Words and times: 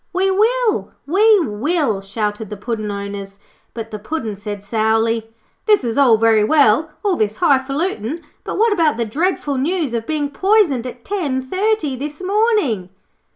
'We 0.13 0.31
will, 0.31 0.93
we 1.05 1.39
will,' 1.41 2.01
shouted 2.01 2.49
the 2.49 2.57
Puddin' 2.57 2.89
owners; 2.89 3.37
but 3.75 3.91
the 3.91 3.99
Puddin' 3.99 4.35
said 4.35 4.63
sourly: 4.63 5.31
'This 5.67 5.83
is 5.83 5.95
all 5.95 6.17
very 6.17 6.43
well, 6.43 6.89
all 7.05 7.15
this 7.15 7.37
high 7.37 7.59
falutin'. 7.63 8.23
But 8.43 8.57
what 8.57 8.73
about 8.73 8.97
the 8.97 9.05
dreadful 9.05 9.59
news 9.59 9.93
of 9.93 10.07
being 10.07 10.31
poisoned 10.31 10.87
at 10.87 11.05
ten 11.05 11.43
thirty 11.43 11.95
this 11.95 12.19
morning?' 12.19 12.89